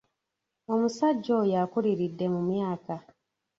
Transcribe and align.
Omusajja 0.73 1.31
oyo 1.41 1.55
akuliridde 1.63 2.25
mu 2.33 2.41
myaka. 2.49 2.95